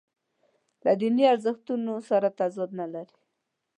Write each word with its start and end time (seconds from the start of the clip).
له 0.83 0.91
دیني 0.99 1.25
ارزښتونو 1.33 1.93
سره 2.09 2.27
تضاد 2.39 2.69
نه 2.79 2.87
لري. 2.93 3.17